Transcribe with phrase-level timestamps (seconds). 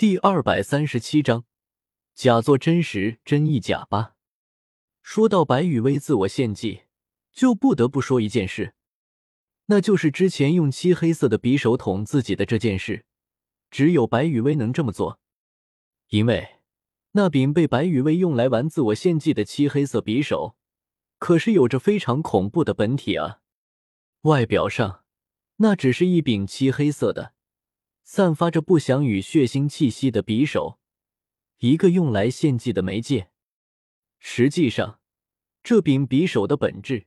[0.00, 1.44] 第二百三十七章，
[2.14, 4.14] 假作真实，真亦假吧。
[5.02, 6.84] 说到白羽薇自我献祭，
[7.30, 8.72] 就不得不说一件事，
[9.66, 13.04] 那就是之前用漆黑色的匕首捅自己的这件事。
[13.70, 15.20] 只有白羽薇能这么做，
[16.08, 16.48] 因为
[17.10, 20.56] 那柄被白羽薇用来玩自我献祭的漆黑色匕首，
[21.18, 23.40] 可是有着非常恐怖的本体啊！
[24.22, 25.04] 外表上，
[25.56, 27.34] 那只是一柄漆黑色的。
[28.12, 30.80] 散发着不祥与血腥气息的匕首，
[31.58, 33.30] 一个用来献祭的媒介。
[34.18, 34.98] 实际上，
[35.62, 37.06] 这柄匕首的本质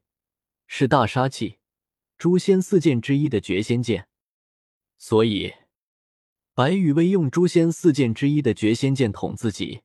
[0.65, 1.57] 是大杀器——
[2.17, 4.07] 诛仙四剑之一的绝仙剑。
[4.97, 5.53] 所以，
[6.53, 9.81] 白羽薇用诛仙四剑之一的绝仙剑捅自己，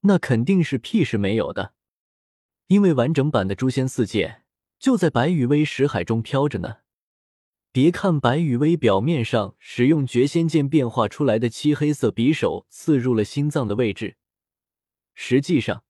[0.00, 1.74] 那肯定是屁事没有的。
[2.66, 4.42] 因为完整版的诛仙四剑
[4.80, 6.78] 就在白羽薇识海中飘着呢。
[7.76, 14.16] 别看白羽薇表面上使用绝仙剑变化出来的漆黑色匕首刺入了心脏的位置，
[15.12, 15.84] 实际上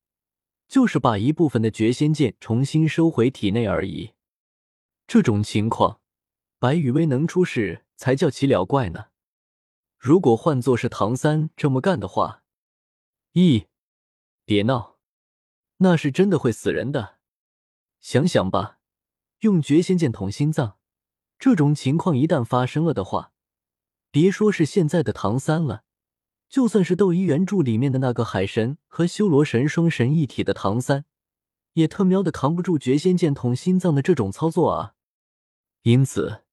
[0.67, 4.15] 就是把一部分的绝仙剑重新收回体内而已。
[5.06, 6.01] 这种情况，
[6.59, 9.05] 白羽薇能出事才叫奇了怪呢。
[9.97, 12.43] 如果换作是唐三这么干的话，
[13.34, 13.67] 咦，
[14.45, 14.98] 别闹，
[15.77, 17.19] 那是真的会死人的。
[18.00, 18.81] 想想吧，
[19.43, 20.78] 用绝仙剑捅心脏。
[21.39, 23.33] 这种情况一旦发生了的话，
[24.11, 25.83] 别说是现在的唐三了，
[26.48, 31.05] 就算是《斗医原著》里面的那个海神和修罗神双神一体的唐三，
[31.75, 34.95] 也特喵的扛不住绝仙剑捅心脏的这种操作啊！
[35.83, 36.45] 因此，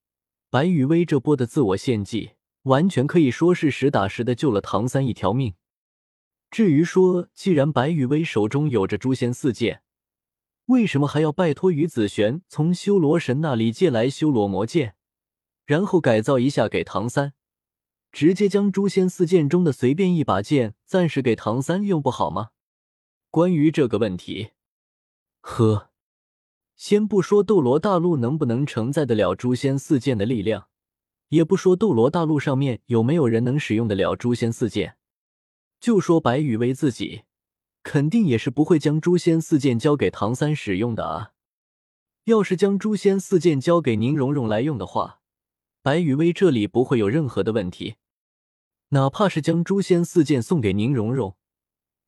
[0.49, 2.31] 白羽薇这波的自我献祭，
[2.63, 5.55] 完全可以说是实打实的救了唐三一条命。
[6.51, 9.81] 至于说，既然白羽薇手中有着诛仙四剑，
[10.67, 14.95] 为什么还要拜托于子璇从修罗神那里借来修罗魔剑，
[15.65, 17.33] 然后改造一下给唐三，
[18.11, 22.51] 直接将诛仙四剑中的随便一把剑暂时给唐三用不好吗？
[23.29, 24.51] 关于这个问题，
[25.41, 25.89] 呵，
[26.75, 30.67] 先不说斗罗大陆能不能承载得了诛仙四剑的力量，
[31.29, 34.95] 也不说斗罗大陆上面有没有人能使用得了诛仙四剑，
[35.81, 37.23] 就说白羽为自己。
[37.83, 41.33] 肯定也是不会将诛仙四剑交给唐三使用的啊！
[42.23, 45.19] 要是将诛仙四剑交给宁荣荣来用的话，
[45.81, 47.95] 白羽薇这里不会有任何的问题。
[48.89, 51.35] 哪怕是将诛仙四剑送给宁荣荣，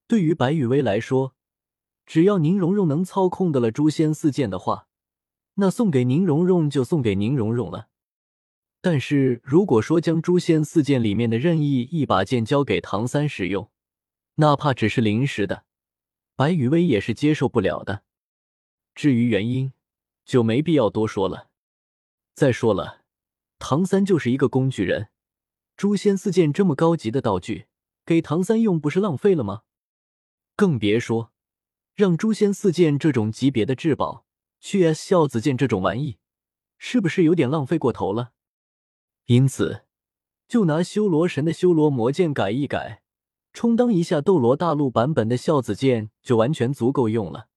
[0.07, 1.35] 对于白羽薇来说，
[2.05, 4.87] 只要宁荣荣能操控得了诛仙四剑的话，
[5.55, 7.89] 那送给宁荣荣就送给宁荣荣了。
[8.79, 13.69] 但是如果说将诛仙四剑里面的任意一把剑交给唐三使用，
[14.35, 15.64] 哪怕只是临时的，
[16.35, 18.03] 白雨薇也是接受不了的。
[18.93, 19.71] 至于原因，
[20.25, 21.49] 就没必要多说了。
[22.33, 23.03] 再说了，
[23.59, 25.09] 唐三就是一个工具人，
[25.77, 27.67] 诛仙四剑这么高级的道具，
[28.05, 29.63] 给唐三用不是浪费了吗？
[30.57, 31.31] 更别说
[31.93, 34.25] 让诛仙四剑这种级别的至宝
[34.59, 36.17] 去 S 孝子剑这种玩意，
[36.77, 38.33] 是不是有点浪费过头了？
[39.27, 39.85] 因此，
[40.47, 43.03] 就拿修罗神的修罗魔剑改一改。
[43.55, 47.47] 充当一下斗罗大陆版本的孝子剑就完全足够用了，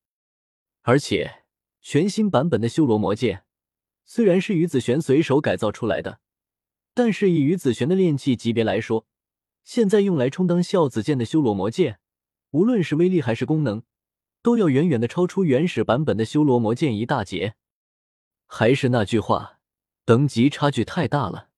[0.83, 1.43] 而且
[1.83, 3.43] 全新版本的修罗魔剑
[4.07, 6.21] 虽然是于子璇随手改造出来的，
[6.95, 9.09] 但是以于子璇的炼器级别来说，
[9.65, 11.99] 现在用来充当孝子剑的修罗魔剑，
[12.53, 13.83] 无论是威力还是功能，
[14.41, 17.57] 都要远远的超出原始版本的修罗魔剑一大截。
[18.47, 19.59] 还是那句话，
[20.05, 21.49] 等级差距太大了，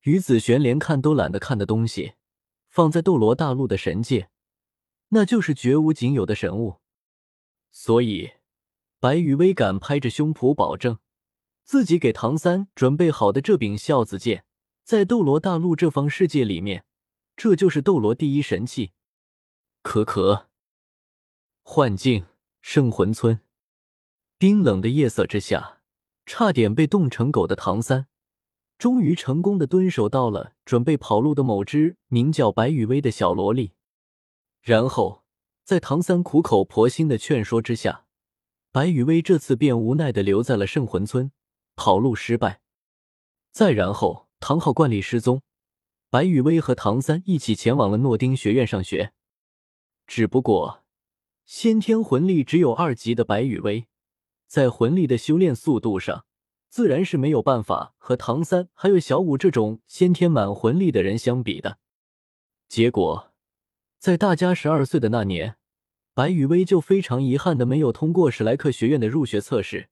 [0.00, 2.14] 于子璇连看都懒得看的东西。
[2.72, 4.30] 放在斗罗大陆的神界，
[5.08, 6.80] 那就是绝无仅有的神物。
[7.70, 8.32] 所以，
[8.98, 10.98] 白羽微敢拍着胸脯保证，
[11.64, 14.46] 自己给唐三准备好的这柄孝子剑，
[14.84, 16.86] 在斗罗大陆这方世界里面，
[17.36, 18.92] 这就是斗罗第一神器。
[19.82, 20.48] 可可，
[21.62, 22.24] 幻境
[22.62, 23.40] 圣魂村，
[24.38, 25.82] 冰冷的夜色之下，
[26.24, 28.08] 差点被冻成狗的唐三。
[28.82, 33.74] 终于成功的蹲守到了准备跑路的某只名叫白雨薇的小萝莉，
[34.60, 35.22] 然后
[35.62, 38.06] 在唐三苦口婆心的劝说之下，
[38.72, 41.30] 白雨薇这次便无奈的留在了圣魂村，
[41.76, 42.60] 跑路失败。
[43.52, 45.42] 再然后，唐昊惯例失踪，
[46.10, 49.12] 白雨薇和唐三一起前往了诺丁学院上学。
[50.08, 50.82] 只不过，
[51.44, 53.86] 先天魂力只有二级的白雨薇，
[54.48, 56.24] 在魂力的修炼速度上。
[56.72, 61.76] 自然是没有办法和唐三还有小五这种先天满魂力的人相比的。
[62.66, 63.30] 结果，
[63.98, 65.56] 在大家十二岁的那年，
[66.14, 69.90] 白雨薇就非常遗憾的没有通过史莱克学院的入学测试，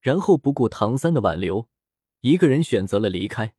[0.00, 1.68] 然后不顾唐三的挽留，
[2.22, 3.54] 一个人选择了离开。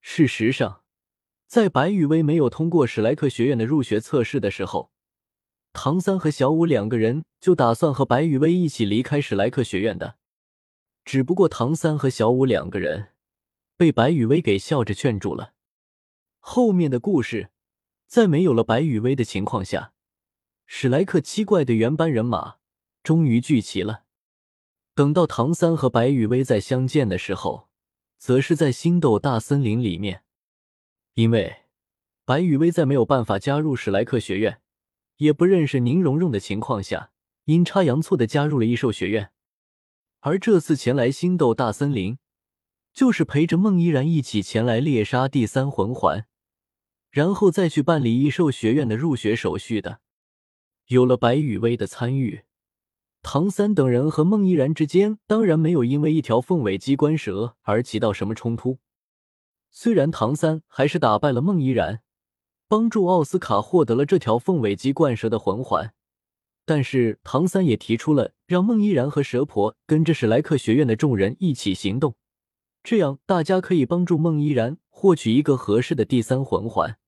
[0.00, 0.82] 事实上，
[1.46, 4.90] 在白羽薇没有通过史莱克学院的入学测试的时候，
[5.72, 10.17] 唐三和小舞两个人就打算和白羽薇一起离开史莱克学院的。
[11.08, 13.12] 只不过唐三和小舞两个人
[13.78, 15.54] 被白羽薇给笑着劝住了。
[16.38, 17.48] 后面的故事，
[18.06, 19.94] 在没有了白羽薇的情况下，
[20.66, 22.56] 史莱克七怪的原班人马
[23.02, 24.04] 终于聚齐了。
[24.94, 27.70] 等到唐三和白羽薇再相见的时候，
[28.18, 30.24] 则是在星斗大森林里面。
[31.14, 31.60] 因为
[32.26, 34.60] 白羽薇在没有办法加入史莱克学院，
[35.16, 37.12] 也不认识宁荣荣的情况下，
[37.44, 39.32] 阴差阳错的加入了异兽学院。
[40.20, 42.18] 而这次前来星斗大森林，
[42.92, 46.26] 就是陪着孟依然一起前来猎杀第三魂环，
[47.10, 50.00] 然后再去办理异兽学院的入学手续的。
[50.86, 52.42] 有了白羽薇的参与，
[53.22, 58.78] 唐三等人和孟依然之间当然没有因为一条凤尾机关蛇而起到什么冲突。
[59.70, 62.02] 虽然唐三还是打败了孟依然，
[62.66, 65.94] 帮助奥斯卡获得了这条凤尾鸡冠蛇的魂环，
[66.68, 72.14] 但是唐三也提出了让孟依然和蛇婆跟着史莱克学院的众人一起行动，
[72.82, 76.98] 这样大家可以帮助孟依然获取一个合适的第三魂环。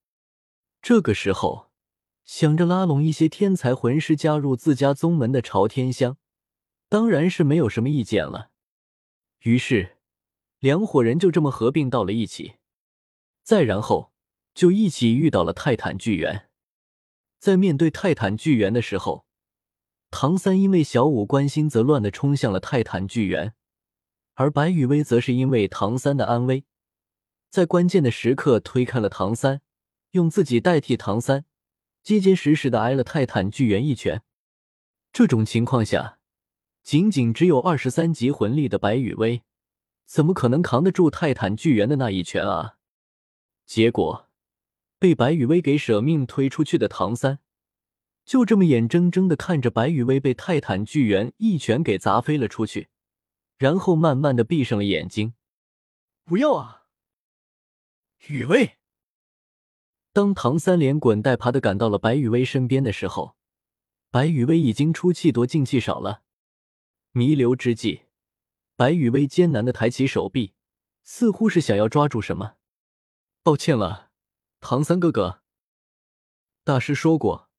[0.81, 1.69] 这个时候，
[2.25, 6.17] 想着拉拢一些天才魂师加入自家宗门的朝天香，
[6.89, 8.49] 当然是没有什么意见了。
[9.41, 9.97] 于是。
[10.57, 12.53] 两伙人就这么合并到了一起，
[13.41, 14.11] 再然后
[14.53, 16.49] 就一起遇到了泰坦巨猿。
[17.39, 19.25] 在面对泰坦巨猿的时候，
[20.11, 23.53] 唐三因为小五关心则乱的冲向了泰坦巨猿，
[24.35, 26.65] 而白羽薇则是因为唐三的安危，
[27.49, 29.61] 在关键的时刻推开了唐三，
[30.11, 31.45] 用自己代替唐三，
[32.03, 34.21] 结结实实的挨了泰坦巨猿一拳。
[35.13, 36.19] 这种情况下，
[36.83, 39.43] 仅仅只有二十三级魂力的白羽薇。
[40.05, 42.75] 怎么可能扛得住泰坦巨猿的那一拳啊？
[43.65, 44.27] 结果
[44.99, 47.39] 被白羽薇给舍命推出去的唐三，
[48.25, 52.89] 就这么眼睁睁的看着白羽薇被泰坦巨猿一拳给砸飞了出去，
[53.57, 55.33] 然后慢慢的闭上了眼睛。
[56.23, 56.85] 不要啊！
[58.27, 58.77] 雨薇！
[60.13, 63.35] 当唐三连滚带爬的赶到了白羽薇身边的时候，
[64.09, 66.23] 白羽薇已经出气多进气少了，
[67.11, 68.03] 弥留之际。
[68.75, 70.53] 白羽薇艰难的抬起手臂，
[71.03, 72.55] 似乎是想要抓住什么。
[73.43, 74.11] 抱歉了，
[74.59, 75.41] 唐三哥哥。
[76.63, 77.50] 大师说过，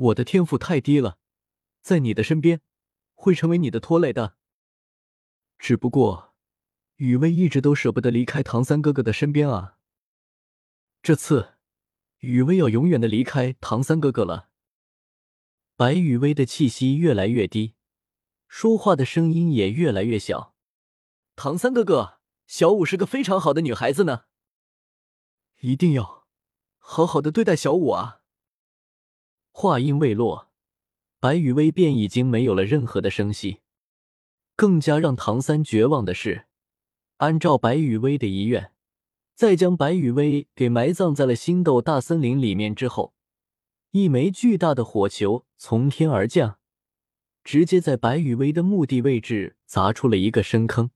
[0.00, 1.18] 我的天赋太低了，
[1.82, 2.62] 在你的身边
[3.12, 4.36] 会成为你的拖累的。
[5.58, 6.34] 只不过，
[6.96, 9.76] 雨薇一直都舍不得离开唐三哥哥的身边啊。
[11.02, 11.54] 这次，
[12.20, 14.48] 雨薇要永远的离开唐三哥哥了。
[15.76, 17.74] 白雨薇的气息越来越低，
[18.48, 20.54] 说话的声音也越来越小。
[21.36, 24.24] 唐三哥哥，小五是个非常好的女孩子呢，
[25.60, 26.26] 一定要
[26.78, 28.19] 好好的对待小五啊！
[29.52, 30.48] 话音未落，
[31.18, 33.60] 白雨薇便已经没有了任何的声息。
[34.56, 36.46] 更加让唐三绝望的是，
[37.18, 38.72] 按照白雨薇的遗愿，
[39.34, 43.14] 在将白雨薇给埋葬在了星斗大森林里面之后，
[43.90, 46.58] 一枚巨大的火球从天而降，
[47.42, 50.90] 直接在白雨薇的墓地位置砸出了一个深坑。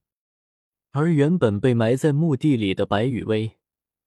[0.91, 3.57] 而原本被埋在墓地里的白羽薇，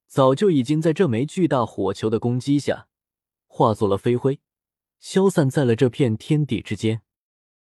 [0.07, 2.87] 早就已经在这枚巨大火球的攻击下
[3.51, 4.39] 化作了飞灰，
[4.99, 7.01] 消散在了这片天地之间。